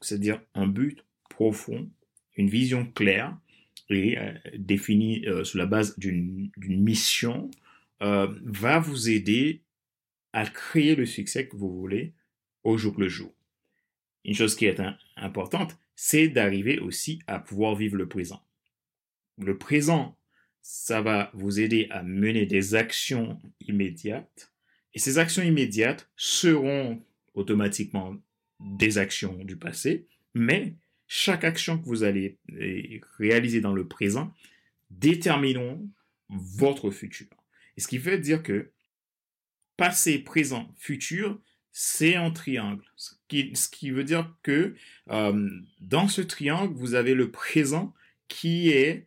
c'est-à-dire 0.00 0.40
un 0.54 0.66
but 0.66 1.04
profond, 1.28 1.90
une 2.36 2.48
vision 2.48 2.86
claire 2.86 3.36
et 3.88 4.18
euh, 4.18 4.32
définie 4.56 5.26
euh, 5.26 5.42
sur 5.42 5.58
la 5.58 5.66
base 5.66 5.98
d'une 5.98 6.50
mission, 6.56 7.50
euh, 8.02 8.32
va 8.44 8.78
vous 8.78 9.10
aider 9.10 9.62
à 10.32 10.46
créer 10.46 10.94
le 10.94 11.06
succès 11.06 11.48
que 11.48 11.56
vous 11.56 11.76
voulez 11.76 12.14
au 12.62 12.78
jour 12.78 12.94
le 12.98 13.08
jour. 13.08 13.34
Une 14.24 14.34
chose 14.34 14.54
qui 14.54 14.66
est 14.66 14.80
importante, 15.16 15.76
c'est 15.96 16.28
d'arriver 16.28 16.78
aussi 16.78 17.20
à 17.26 17.38
pouvoir 17.38 17.74
vivre 17.74 17.96
le 17.96 18.08
présent. 18.08 18.42
Le 19.38 19.58
présent, 19.58 20.16
ça 20.62 21.00
va 21.00 21.30
vous 21.34 21.60
aider 21.60 21.88
à 21.90 22.02
mener 22.02 22.46
des 22.46 22.74
actions 22.74 23.40
immédiates 23.60 24.50
et 24.94 24.98
ces 24.98 25.18
actions 25.18 25.42
immédiates 25.42 26.08
seront 26.16 27.02
automatiquement 27.34 28.16
des 28.58 28.98
actions 28.98 29.44
du 29.44 29.56
passé, 29.56 30.06
mais 30.34 30.74
chaque 31.06 31.44
action 31.44 31.78
que 31.78 31.86
vous 31.86 32.02
allez 32.02 32.38
eh, 32.58 33.00
réaliser 33.18 33.60
dans 33.60 33.72
le 33.72 33.86
présent 33.86 34.34
détermineront 34.90 35.88
votre 36.28 36.90
futur. 36.90 37.28
Et 37.76 37.80
ce 37.80 37.88
qui 37.88 37.98
veut 37.98 38.18
dire 38.18 38.42
que 38.42 38.70
passé, 39.76 40.18
présent, 40.18 40.72
futur, 40.76 41.40
c'est 41.72 42.16
un 42.16 42.30
triangle. 42.30 42.84
Ce 42.96 43.14
qui, 43.28 43.90
veut 43.90 44.04
dire 44.04 44.34
que 44.42 44.74
euh, 45.10 45.50
dans 45.80 46.08
ce 46.08 46.20
triangle, 46.20 46.74
vous 46.74 46.94
avez 46.94 47.14
le 47.14 47.30
présent 47.30 47.94
qui 48.28 48.70
est 48.70 49.06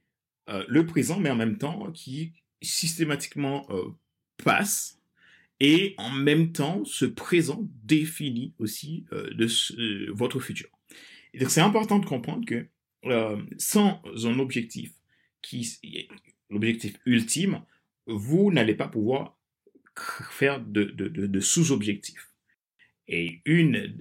euh, 0.50 0.64
le 0.68 0.86
présent, 0.86 1.20
mais 1.20 1.30
en 1.30 1.36
même 1.36 1.58
temps 1.58 1.92
qui 1.92 2.34
systématiquement 2.62 3.66
euh, 3.70 3.90
passe. 4.44 5.00
Et 5.60 5.96
en 5.98 6.10
même 6.10 6.52
temps, 6.52 6.84
ce 6.84 7.06
présent 7.06 7.66
définit 7.84 8.54
aussi 8.58 9.06
votre 10.10 10.42
futur. 10.42 10.68
Et 11.34 11.40
donc 11.40 11.52
c'est 11.52 11.62
important 11.62 12.00
de 12.00 12.06
comprendre 12.06 12.46
que 12.46 12.68
sans 13.58 14.02
un 14.26 14.40
objectif 14.40 14.92
qui 15.42 15.80
l'objectif 16.50 17.00
ultime, 17.06 17.62
vous 18.08 18.52
n'allez 18.52 18.76
pas 18.76 18.88
pouvoir 18.88 19.38
faire 19.96 20.60
de, 20.60 21.40
sous-objectifs. 21.40 22.32
Et 23.08 23.42
une 23.46 23.96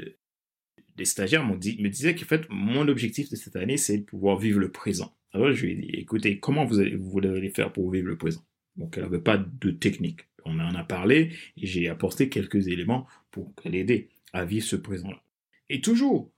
des 0.96 1.04
stagiaires 1.04 1.44
me 1.44 1.56
disait 1.56 2.14
qu'en 2.14 2.26
fait, 2.26 2.46
mon 2.48 2.88
objectif 2.88 3.30
de 3.30 3.36
cette 3.36 3.56
année, 3.56 3.76
c'est 3.76 3.98
de 3.98 4.04
pouvoir 4.04 4.38
vivre 4.38 4.60
le 4.60 4.70
présent. 4.70 5.14
Alors 5.32 5.52
je 5.52 5.64
lui 5.64 5.72
ai 5.72 5.76
dit, 5.76 5.90
écoutez, 5.94 6.38
comment 6.38 6.64
vous 6.64 6.78
allez, 6.78 6.96
vous 6.96 7.20
faire 7.54 7.72
pour 7.72 7.90
vivre 7.90 8.08
le 8.08 8.18
présent? 8.18 8.44
Donc 8.76 8.96
elle 8.96 9.04
n'avait 9.04 9.20
pas 9.20 9.38
de 9.38 9.70
technique. 9.70 10.20
On 10.44 10.58
en 10.58 10.74
a 10.74 10.84
parlé 10.84 11.34
et 11.56 11.66
j'ai 11.66 11.88
apporté 11.88 12.28
quelques 12.28 12.68
éléments 12.68 13.06
pour 13.30 13.54
l'aider 13.64 14.10
à 14.32 14.44
vivre 14.44 14.66
ce 14.66 14.76
présent-là. 14.76 15.22
Et 15.68 15.80
toujours, 15.80 16.32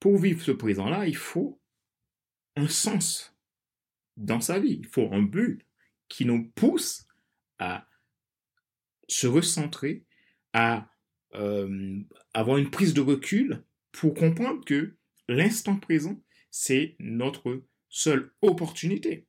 pour 0.00 0.18
vivre 0.18 0.42
ce 0.42 0.50
présent-là, 0.50 1.06
il 1.06 1.16
faut 1.16 1.60
un 2.56 2.68
sens 2.68 3.36
dans 4.16 4.40
sa 4.40 4.58
vie. 4.58 4.80
Il 4.80 4.86
faut 4.86 5.12
un 5.12 5.22
but 5.22 5.64
qui 6.08 6.24
nous 6.24 6.48
pousse 6.50 7.06
à 7.58 7.88
se 9.08 9.26
recentrer, 9.26 10.04
à 10.52 10.88
euh, 11.34 12.00
avoir 12.32 12.58
une 12.58 12.70
prise 12.70 12.94
de 12.94 13.00
recul 13.00 13.62
pour 13.92 14.14
comprendre 14.14 14.64
que 14.64 14.96
l'instant 15.28 15.76
présent, 15.76 16.20
c'est 16.50 16.96
notre 16.98 17.64
seule 17.94 18.32
opportunité 18.42 19.24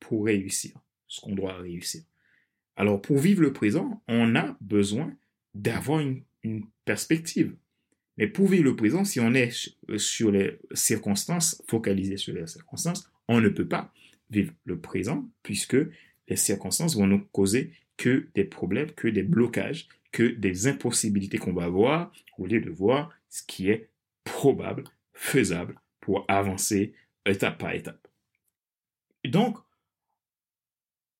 pour 0.00 0.26
réussir 0.26 0.78
ce 1.08 1.22
qu'on 1.22 1.34
doit 1.34 1.56
réussir. 1.56 2.02
Alors, 2.76 3.00
pour 3.00 3.16
vivre 3.16 3.40
le 3.40 3.54
présent, 3.54 4.02
on 4.06 4.36
a 4.36 4.54
besoin 4.60 5.14
d'avoir 5.54 6.00
une, 6.00 6.22
perspective. 6.84 7.56
Mais 8.16 8.28
pour 8.28 8.46
vivre 8.46 8.62
le 8.62 8.76
présent, 8.76 9.04
si 9.04 9.18
on 9.18 9.34
est 9.34 9.50
sur 9.96 10.30
les 10.30 10.60
circonstances, 10.72 11.60
focalisé 11.68 12.16
sur 12.16 12.32
les 12.32 12.46
circonstances, 12.46 13.10
on 13.26 13.40
ne 13.40 13.48
peut 13.48 13.66
pas 13.66 13.92
vivre 14.30 14.52
le 14.64 14.78
présent 14.78 15.28
puisque 15.42 15.76
les 16.28 16.36
circonstances 16.36 16.94
vont 16.94 17.08
nous 17.08 17.24
causer 17.32 17.72
que 17.96 18.28
des 18.36 18.44
problèmes, 18.44 18.92
que 18.92 19.08
des 19.08 19.24
blocages, 19.24 19.88
que 20.12 20.22
des 20.22 20.68
impossibilités 20.68 21.38
qu'on 21.38 21.52
va 21.52 21.64
avoir 21.64 22.12
au 22.38 22.46
lieu 22.46 22.60
de 22.60 22.70
voir 22.70 23.10
ce 23.28 23.42
qui 23.42 23.70
est 23.70 23.88
probable, 24.22 24.84
faisable 25.12 25.74
pour 26.00 26.24
avancer 26.28 26.94
étape 27.28 27.58
par 27.58 27.72
étape. 27.72 28.08
Donc, 29.24 29.58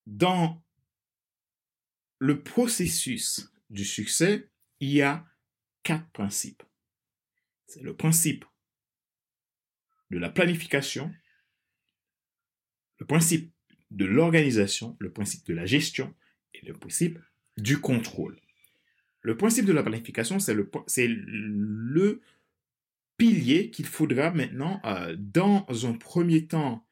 dans 0.07 0.63
le 2.19 2.43
processus 2.43 3.53
du 3.71 3.85
succès, 3.85 4.49
il 4.81 4.91
y 4.91 5.03
a 5.03 5.27
quatre 5.83 6.09
principes. 6.11 6.63
C'est 7.67 7.83
le 7.83 7.97
principe 7.97 8.45
de 10.11 10.19
la 10.19 10.31
planification, 10.31 11.13
le 12.99 13.07
principe 13.07 13.53
de 13.91 14.05
l'organisation, 14.05 14.97
le 15.01 15.13
principe 15.13 15.47
de 15.47 15.55
la 15.55 15.67
gestion 15.67 16.15
et 16.55 16.65
le 16.65 16.73
principe 16.75 17.19
du 17.57 17.81
contrôle. 17.81 18.41
Le 19.23 19.37
principe 19.37 19.65
de 19.65 19.73
la 19.73 19.83
planification, 19.83 20.39
c'est 20.39 20.55
le 20.55 22.21
pilier 23.17 23.71
qu'il 23.71 23.87
faudra 23.87 24.31
maintenant, 24.31 24.81
euh, 24.85 25.17
dans 25.19 25.67
un 25.85 25.95
premier 25.95 26.47
temps, 26.47 26.87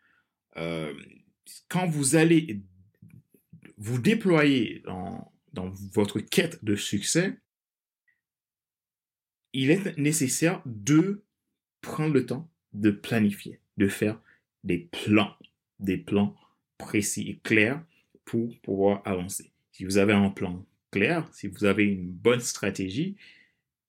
euh, 0.56 0.94
quand 1.68 1.86
vous 1.86 2.16
allez 2.16 2.60
vous 3.76 3.98
déployer 3.98 4.82
dans, 4.86 5.32
dans 5.52 5.70
votre 5.92 6.20
quête 6.20 6.64
de 6.64 6.76
succès, 6.76 7.38
il 9.52 9.70
est 9.70 9.96
nécessaire 9.98 10.62
de 10.66 11.24
prendre 11.80 12.14
le 12.14 12.26
temps 12.26 12.50
de 12.72 12.90
planifier, 12.90 13.60
de 13.76 13.88
faire 13.88 14.20
des 14.64 14.78
plans, 14.78 15.36
des 15.78 15.96
plans 15.96 16.36
précis 16.78 17.28
et 17.30 17.38
clairs 17.38 17.82
pour 18.24 18.58
pouvoir 18.60 19.02
avancer. 19.04 19.52
Si 19.70 19.84
vous 19.84 19.98
avez 19.98 20.12
un 20.12 20.30
plan 20.30 20.66
clair, 20.90 21.28
si 21.32 21.46
vous 21.46 21.64
avez 21.64 21.84
une 21.84 22.10
bonne 22.10 22.40
stratégie, 22.40 23.16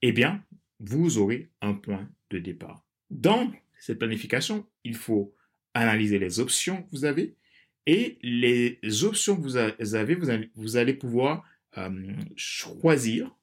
eh 0.02 0.12
bien, 0.12 0.44
vous 0.80 1.18
aurez 1.18 1.50
un 1.62 1.74
point 1.74 2.10
départ. 2.40 2.86
Dans 3.10 3.52
cette 3.80 4.00
planification, 4.00 4.66
il 4.84 4.96
faut 4.96 5.34
analyser 5.74 6.20
les 6.20 6.40
options 6.40 6.84
que 6.84 6.90
vous 6.92 7.06
avez 7.06 7.36
et 7.86 8.18
les 8.22 8.80
options 9.04 9.36
que 9.36 9.42
vous 9.42 9.58
avez, 9.58 10.16
vous 10.56 10.78
allez, 10.78 10.94
pouvoir 10.94 11.48
euh, 11.78 12.14
choisir, 12.36 13.36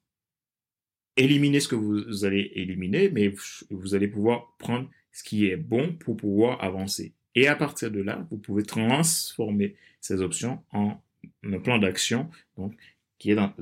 éliminer 1.16 1.60
ce 1.60 1.68
que 1.68 1.76
vous 1.76 2.24
allez 2.24 2.50
éliminer, 2.54 3.10
mais 3.10 3.32
vous 3.70 3.94
allez 3.94 4.08
pouvoir 4.08 4.56
prendre 4.58 4.90
ce 5.12 5.22
qui 5.22 5.46
est 5.46 5.56
bon 5.56 5.92
pour 5.94 6.16
pouvoir 6.16 6.62
avancer. 6.64 7.12
Et 7.34 7.46
à 7.46 7.54
partir 7.54 7.90
de 7.90 8.00
là, 8.00 8.26
vous 8.30 8.38
pouvez 8.38 8.62
transformer 8.62 9.76
ces 10.00 10.20
options 10.22 10.62
en 10.72 11.00
un 11.44 11.60
plan 11.60 11.78
d'action, 11.78 12.28
donc 12.56 12.74
qui 13.18 13.30
est 13.30 13.36
dans 13.36 13.54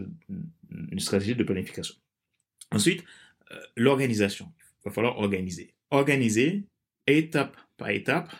une 0.70 1.00
stratégie 1.00 1.34
de 1.34 1.44
planification. 1.44 1.94
Ensuite, 2.70 3.04
euh, 3.52 3.60
l'organisation. 3.76 4.50
Il 4.80 4.88
va 4.88 4.90
falloir 4.90 5.18
organiser. 5.18 5.74
Organiser 5.90 6.64
étape 7.06 7.56
par 7.76 7.90
étape, 7.90 8.32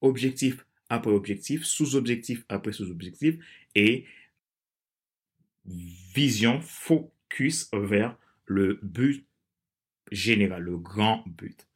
objectif 0.00 0.64
après 0.88 1.10
objectif, 1.10 1.64
sous-objectif 1.64 2.44
après 2.48 2.72
sous-objectif 2.72 3.36
et 3.74 4.04
vision, 5.64 6.60
focus 6.60 7.70
vers 7.72 8.16
le 8.44 8.80
but 8.82 9.24
général, 10.10 10.62
le 10.62 10.76
grand 10.76 11.22
but. 11.26 11.68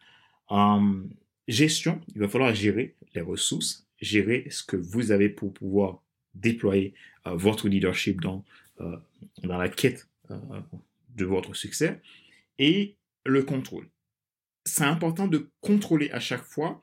En 0.49 1.02
gestion, 1.46 2.00
il 2.08 2.20
va 2.20 2.28
falloir 2.28 2.54
gérer 2.54 2.96
les 3.14 3.20
ressources, 3.20 3.87
gérer 4.00 4.46
ce 4.50 4.64
que 4.64 4.76
vous 4.76 5.12
avez 5.12 5.28
pour 5.28 5.52
pouvoir 5.54 6.02
déployer 6.34 6.94
euh, 7.26 7.37
votre 7.37 7.68
leadership 7.68 8.20
dans 8.20 8.44
euh, 8.80 8.96
dans 9.44 9.56
la 9.56 9.68
quête 9.68 10.08
euh, 10.32 10.37
de 11.14 11.25
votre 11.25 11.54
succès, 11.54 12.00
et 12.58 12.96
le 13.25 13.44
contrôle. 13.44 13.88
C'est 14.75 14.83
important 14.83 15.28
de 15.28 15.49
contrôler 15.61 16.11
à 16.11 16.19
chaque 16.19 16.43
fois 16.43 16.83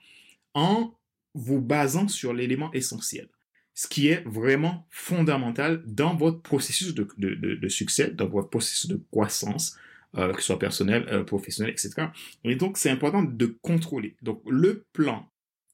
en 0.53 0.97
vous 1.33 1.59
basant 1.59 2.07
sur 2.07 2.31
l'élément 2.31 2.71
essentiel, 2.71 3.27
ce 3.73 3.89
qui 3.89 4.07
est 4.07 4.23
vraiment 4.25 4.87
fondamental 4.89 5.83
dans 5.85 6.15
votre 6.15 6.41
processus 6.41 6.95
de, 6.95 7.05
de, 7.17 7.67
succès, 7.67 8.09
dans 8.09 8.29
votre 8.29 8.49
processus 8.49 8.87
de 8.87 8.95
croissance, 9.11 9.77
euh, 10.15 10.31
que 10.31 10.39
ce 10.39 10.47
soit 10.47 10.57
personnel, 10.57 11.25
professionnel, 11.25 11.73
etc. 11.73 12.07
Et 12.45 12.55
donc, 12.55 12.77
c'est 12.77 12.89
important 12.89 13.23
de 13.23 13.57
contrôler. 13.61 14.15
Donc, 14.21 14.41
le 14.49 14.85
plan 14.93 15.29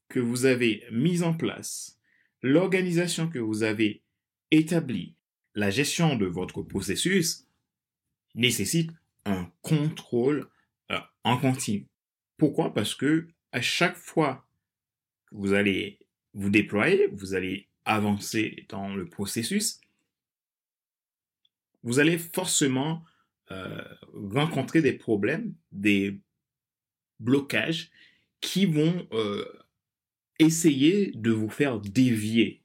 que 0.08 0.18
vous 0.18 0.44
avez 0.44 0.82
mis 0.90 1.22
en 1.22 1.34
place, 1.34 2.00
l'organisation 2.42 3.28
que 3.28 3.38
vous 3.38 3.62
avez 3.62 4.02
établie, 4.50 5.14
la 5.54 5.70
gestion 5.70 6.16
de 6.16 6.26
votre 6.26 6.62
processus 6.62 7.46
nécessite 8.34 8.90
un 9.24 9.52
contrôle 9.62 10.48
euh, 10.90 10.98
en 11.22 11.36
continu. 11.36 11.86
Pourquoi? 12.38 12.72
Parce 12.72 12.94
que 12.94 13.28
à 13.52 13.60
chaque 13.60 13.96
fois 13.96 14.46
que 15.26 15.34
vous 15.36 15.52
allez 15.52 15.98
vous 16.34 16.50
déployer, 16.50 17.08
vous 17.08 17.34
allez 17.34 17.68
avancer 17.84 18.66
dans 18.68 18.94
le 18.94 19.06
processus, 19.06 19.80
vous 21.82 21.98
allez 21.98 22.18
forcément 22.18 23.04
euh, 23.50 23.82
rencontrer 24.12 24.82
des 24.82 24.92
problèmes, 24.92 25.54
des 25.72 26.20
blocages 27.18 27.90
qui 28.40 28.66
vont 28.66 29.08
euh, 29.12 29.44
essayer 30.38 31.12
de 31.14 31.30
vous 31.30 31.48
faire 31.48 31.80
dévier 31.80 32.62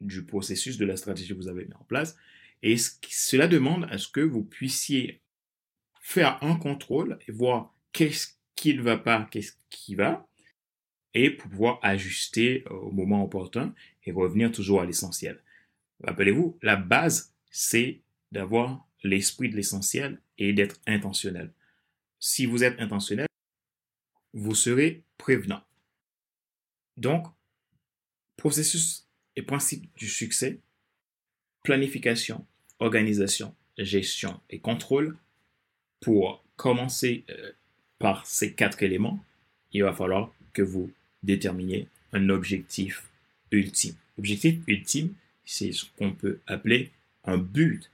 du 0.00 0.24
processus 0.24 0.78
de 0.78 0.86
la 0.86 0.96
stratégie 0.96 1.30
que 1.30 1.34
vous 1.34 1.48
avez 1.48 1.66
mis 1.66 1.74
en 1.74 1.84
place. 1.84 2.16
Et 2.62 2.76
cela 2.76 3.48
demande 3.48 3.86
à 3.90 3.98
ce 3.98 4.08
que 4.08 4.20
vous 4.20 4.44
puissiez 4.44 5.20
faire 6.00 6.42
un 6.42 6.56
contrôle 6.56 7.18
et 7.26 7.32
voir 7.32 7.74
qu'est-ce 7.92 8.39
qui 8.60 8.74
ne 8.74 8.82
va 8.82 8.98
pas, 8.98 9.26
qu'est-ce 9.30 9.54
qui 9.70 9.94
va, 9.94 10.28
et 11.14 11.30
pouvoir 11.30 11.78
ajuster 11.82 12.62
euh, 12.66 12.74
au 12.74 12.90
moment 12.90 13.24
opportun 13.24 13.74
et 14.04 14.12
revenir 14.12 14.52
toujours 14.52 14.82
à 14.82 14.84
l'essentiel. 14.84 15.42
Rappelez-vous, 16.04 16.58
la 16.60 16.76
base, 16.76 17.32
c'est 17.50 18.02
d'avoir 18.32 18.86
l'esprit 19.02 19.48
de 19.48 19.56
l'essentiel 19.56 20.20
et 20.36 20.52
d'être 20.52 20.78
intentionnel. 20.86 21.54
Si 22.18 22.44
vous 22.44 22.62
êtes 22.62 22.78
intentionnel, 22.80 23.28
vous 24.34 24.54
serez 24.54 25.04
prévenant. 25.16 25.62
Donc, 26.98 27.28
processus 28.36 29.08
et 29.36 29.42
principe 29.42 29.90
du 29.96 30.06
succès, 30.06 30.60
planification, 31.62 32.46
organisation, 32.78 33.56
gestion 33.78 34.38
et 34.50 34.60
contrôle. 34.60 35.16
Pour 36.00 36.44
commencer 36.56 37.24
euh, 37.30 37.52
par 38.00 38.26
ces 38.26 38.54
quatre 38.54 38.82
éléments, 38.82 39.22
il 39.72 39.84
va 39.84 39.92
falloir 39.92 40.34
que 40.52 40.62
vous 40.62 40.90
déterminiez 41.22 41.86
un 42.12 42.30
objectif 42.30 43.08
ultime. 43.52 43.94
Objectif 44.18 44.58
ultime, 44.66 45.14
c'est 45.44 45.70
ce 45.70 45.84
qu'on 45.96 46.12
peut 46.12 46.40
appeler 46.46 46.90
un 47.24 47.36
but 47.36 47.92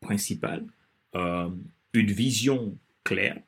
principal, 0.00 0.66
euh, 1.14 1.48
une 1.94 2.10
vision 2.10 2.76
claire 3.04 3.40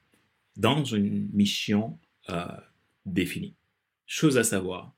dans 0.56 0.84
une 0.84 1.28
mission 1.32 1.98
euh, 2.30 2.46
définie. 3.04 3.54
Chose 4.06 4.38
à 4.38 4.44
savoir, 4.44 4.94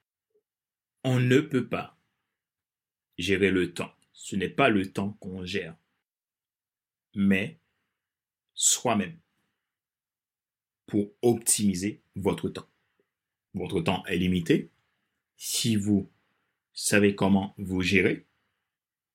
on 1.04 1.18
ne 1.18 1.40
peut 1.40 1.66
pas 1.66 1.96
gérer 3.16 3.50
le 3.50 3.72
temps. 3.72 3.92
Ce 4.12 4.36
n'est 4.36 4.50
pas 4.50 4.68
le 4.68 4.92
temps 4.92 5.16
qu'on 5.20 5.44
gère, 5.46 5.74
mais 7.14 7.56
soi-même 8.54 9.16
pour 10.86 11.10
optimiser 11.22 12.00
votre 12.14 12.48
temps. 12.48 12.68
Votre 13.54 13.80
temps 13.80 14.04
est 14.06 14.16
limité. 14.16 14.70
Si 15.36 15.76
vous 15.76 16.10
savez 16.72 17.14
comment 17.14 17.54
vous 17.58 17.82
gérer 17.82 18.26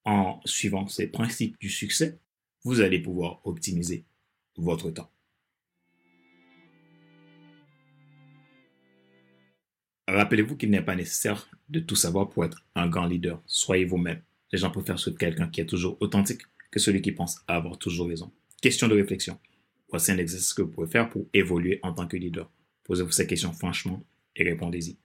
en 0.04 0.40
suivant 0.46 0.88
ces 0.88 1.08
principes 1.08 1.60
du 1.60 1.70
succès, 1.70 2.20
vous 2.64 2.82
allez 2.82 3.00
pouvoir 3.00 3.42
optimiser 3.46 4.06
votre 4.58 4.92
temps. 4.92 5.12
Rappelez-vous 10.08 10.58
qu'il 10.58 10.70
n'est 10.72 10.82
pas 10.82 10.96
nécessaire 10.96 11.50
de 11.70 11.80
tout 11.80 11.96
savoir 11.96 12.30
pour 12.30 12.44
être 12.44 12.66
un 12.76 12.88
grand 12.88 13.06
leader. 13.06 13.42
Soyez 13.46 13.86
vous-même. 13.86 14.22
Les 14.52 14.58
gens 14.58 14.70
préfèrent 14.70 15.00
quelqu'un 15.18 15.48
qui 15.48 15.62
est 15.62 15.66
toujours 15.66 15.98
authentique 16.02 16.42
que 16.70 16.80
celui 16.80 17.02
qui 17.02 17.12
pense 17.12 17.40
avoir 17.48 17.78
toujours 17.78 18.10
raison. 18.10 18.32
Question 18.62 18.88
de 18.88 18.96
réflexion. 18.96 19.40
Voici 19.92 20.12
un 20.12 20.18
exercice 20.18 20.54
que 20.54 20.64
vous 20.64 20.72
pouvez 20.72 20.88
faire 20.88 21.10
pour 21.10 21.28
évoluer 21.34 21.80
en 21.84 21.94
tant 21.94 22.08
que 22.08 22.18
leader. 22.18 22.50
Posez-vous 22.84 23.12
ces 23.12 23.28
questions 23.28 23.54
franchement 23.54 24.04
et 24.36 24.44
répondez-y. 24.44 24.98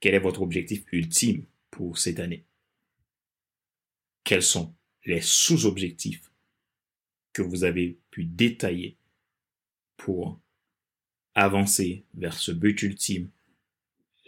Quel 0.00 0.14
est 0.14 0.18
votre 0.18 0.42
objectif 0.42 0.84
ultime 0.92 1.44
pour 1.70 1.98
cette 1.98 2.18
année? 2.18 2.44
Quels 4.24 4.42
sont 4.42 4.74
les 5.04 5.20
sous-objectifs 5.20 6.30
que 7.32 7.42
vous 7.42 7.64
avez 7.64 7.98
pu 8.10 8.24
détailler 8.24 8.96
pour 9.96 10.40
avancer 11.34 12.04
vers 12.14 12.34
ce 12.34 12.50
but 12.50 12.82
ultime 12.82 13.30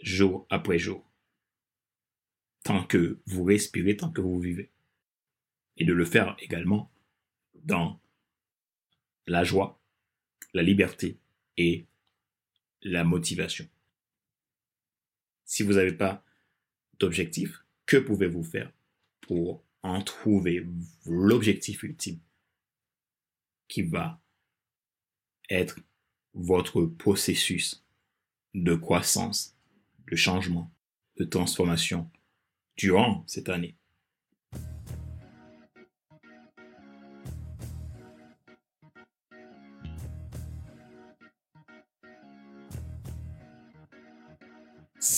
jour 0.01 0.45
après 0.49 0.79
jour, 0.79 1.05
tant 2.63 2.85
que 2.85 3.19
vous 3.25 3.43
respirez, 3.43 3.97
tant 3.97 4.11
que 4.11 4.21
vous 4.21 4.39
vivez. 4.39 4.71
Et 5.77 5.85
de 5.85 5.93
le 5.93 6.05
faire 6.05 6.35
également 6.39 6.91
dans 7.63 7.99
la 9.27 9.43
joie, 9.43 9.79
la 10.53 10.63
liberté 10.63 11.19
et 11.57 11.85
la 12.81 13.03
motivation. 13.03 13.67
Si 15.45 15.63
vous 15.63 15.73
n'avez 15.73 15.93
pas 15.93 16.23
d'objectif, 16.99 17.63
que 17.85 17.97
pouvez-vous 17.97 18.43
faire 18.43 18.71
pour 19.21 19.63
en 19.83 20.01
trouver 20.01 20.65
l'objectif 21.05 21.83
ultime 21.83 22.19
qui 23.67 23.83
va 23.83 24.21
être 25.49 25.79
votre 26.33 26.85
processus 26.85 27.83
de 28.53 28.75
croissance 28.75 29.57
le 30.05 30.17
changement, 30.17 30.71
de 31.17 31.23
transformation 31.23 32.09
durant 32.77 33.23
cette 33.27 33.49
année? 33.49 33.75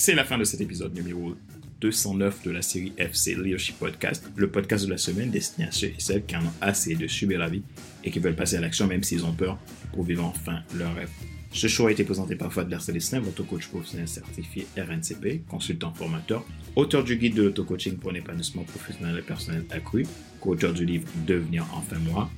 C'est 0.04 0.14
la 0.14 0.24
fin 0.24 0.36
de 0.36 0.44
cet 0.44 0.60
épisode 0.60 0.94
numéro 0.94 1.34
209 1.80 2.42
de 2.42 2.50
la 2.50 2.60
série 2.60 2.92
FC 2.98 3.36
Leadership 3.36 3.78
Podcast, 3.78 4.22
le 4.36 4.50
podcast 4.50 4.84
de 4.84 4.90
la 4.90 4.98
semaine 4.98 5.30
destiné 5.30 5.66
à 5.66 5.72
ceux 5.72 5.86
et 5.86 5.94
celles 5.96 6.26
qui 6.26 6.36
en 6.36 6.44
ont 6.44 6.52
assez 6.60 6.94
de 6.94 7.06
subir 7.06 7.38
la 7.38 7.48
vie 7.48 7.62
et 8.04 8.10
qui 8.10 8.18
veulent 8.18 8.36
passer 8.36 8.56
à 8.56 8.60
l'action 8.60 8.86
même 8.86 9.02
s'ils 9.02 9.24
ont 9.24 9.32
peur 9.32 9.58
pour 9.94 10.04
vivre 10.04 10.22
enfin 10.26 10.60
leur 10.76 10.94
rêve. 10.94 11.08
Ce 11.52 11.68
show 11.68 11.86
a 11.86 11.92
été 11.92 12.04
présenté 12.04 12.36
par 12.36 12.52
Fadler 12.52 12.80
Célestin, 12.80 13.20
votre 13.20 13.44
coach 13.46 13.68
professionnel 13.68 14.06
certifié 14.06 14.66
RNCP, 14.76 15.46
consultant 15.48 15.94
formateur, 15.94 16.44
auteur 16.76 17.02
du 17.02 17.16
guide 17.16 17.36
de 17.36 17.44
l'auto-coaching 17.44 17.96
pour 17.96 18.10
un 18.10 18.16
épanouissement 18.16 18.64
professionnel 18.64 19.18
et 19.18 19.22
personnel 19.22 19.64
accru, 19.70 20.04
co-auteur 20.38 20.74
du 20.74 20.84
livre 20.84 21.08
Devenir 21.26 21.66
enfin 21.72 21.96
moi, 22.00 22.30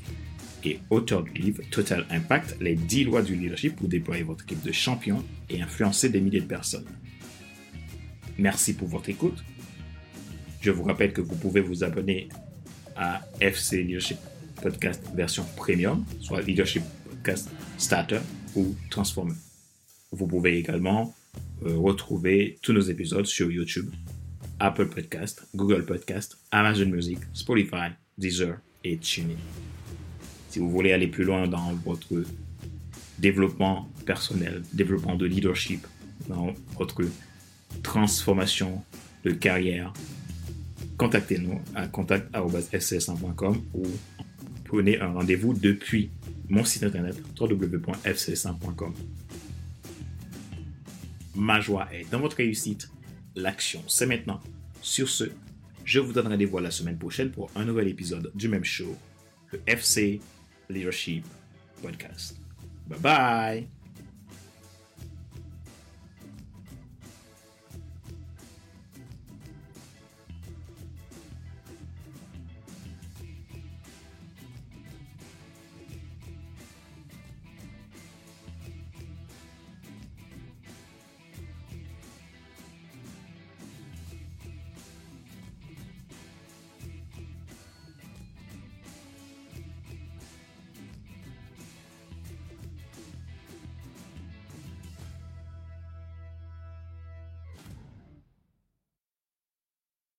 et 0.62 0.78
auteur 0.90 1.24
du 1.24 1.32
livre 1.32 1.62
Total 1.72 2.06
Impact, 2.10 2.58
les 2.60 2.76
10 2.76 3.04
lois 3.06 3.22
du 3.22 3.34
leadership 3.34 3.74
pour 3.74 3.88
déployer 3.88 4.22
votre 4.22 4.44
équipe 4.44 4.62
de 4.62 4.70
champions 4.70 5.24
et 5.50 5.60
influencer 5.60 6.10
des 6.10 6.20
milliers 6.20 6.42
de 6.42 6.46
personnes. 6.46 6.86
Merci 8.38 8.74
pour 8.74 8.88
votre 8.88 9.08
écoute. 9.08 9.42
Je 10.60 10.70
vous 10.70 10.84
rappelle 10.84 11.12
que 11.12 11.20
vous 11.20 11.36
pouvez 11.36 11.60
vous 11.60 11.84
abonner 11.84 12.28
à 12.96 13.22
FC 13.40 13.82
Leadership 13.82 14.18
Podcast 14.62 15.02
version 15.14 15.44
premium, 15.56 16.04
soit 16.20 16.40
Leadership 16.42 16.82
Podcast 17.10 17.50
Starter 17.78 18.20
ou 18.54 18.74
Transformer. 18.90 19.34
Vous 20.12 20.26
pouvez 20.26 20.58
également 20.58 21.14
euh, 21.64 21.76
retrouver 21.76 22.58
tous 22.62 22.72
nos 22.72 22.80
épisodes 22.80 23.26
sur 23.26 23.50
YouTube, 23.50 23.90
Apple 24.58 24.88
Podcast, 24.88 25.46
Google 25.54 25.84
Podcast, 25.84 26.38
Amazon 26.50 26.86
Music, 26.86 27.18
Spotify, 27.32 27.90
Deezer 28.18 28.58
et 28.84 28.96
TuneIn. 28.96 29.36
Si 30.50 30.58
vous 30.58 30.70
voulez 30.70 30.92
aller 30.92 31.06
plus 31.06 31.24
loin 31.24 31.46
dans 31.46 31.74
votre 31.84 32.24
développement 33.18 33.88
personnel, 34.04 34.62
développement 34.72 35.16
de 35.16 35.26
leadership, 35.26 35.86
dans 36.28 36.54
votre 36.78 37.02
transformation 37.82 38.82
de 39.24 39.30
carrière, 39.32 39.92
contactez-nous 40.98 41.60
à 41.74 41.86
contact.fcs1.com 41.88 43.62
ou 43.74 43.86
prenez 44.64 45.00
un 45.00 45.12
rendez-vous 45.12 45.54
depuis 45.54 46.10
mon 46.48 46.64
site 46.64 46.84
internet 46.84 47.16
www.fcs1.com. 47.38 48.94
Ma 51.34 51.60
joie 51.60 51.88
est 51.92 52.10
dans 52.10 52.20
votre 52.20 52.36
réussite. 52.36 52.88
L'action, 53.34 53.82
c'est 53.86 54.06
maintenant. 54.06 54.40
Sur 54.80 55.08
ce, 55.08 55.24
je 55.84 56.00
vous 56.00 56.12
donne 56.12 56.28
rendez-vous 56.28 56.58
la 56.58 56.70
semaine 56.70 56.98
prochaine 56.98 57.30
pour 57.30 57.50
un 57.54 57.64
nouvel 57.64 57.88
épisode 57.88 58.30
du 58.34 58.48
même 58.48 58.64
show, 58.64 58.96
le 59.52 59.60
FC 59.66 60.20
Leadership 60.70 61.24
Podcast. 61.82 62.36
Bye 62.86 63.00
bye! 63.00 63.75